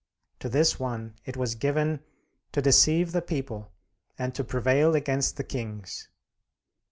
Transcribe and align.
To 0.39 0.49
this 0.49 0.79
one 0.79 1.13
it 1.25 1.37
was 1.37 1.53
given 1.53 1.99
to 2.53 2.59
deceive 2.63 3.11
the 3.11 3.21
people 3.21 3.71
and 4.17 4.33
to 4.33 4.43
prevail 4.43 4.95
against 4.95 5.37
the 5.37 5.43
kings. 5.43 6.07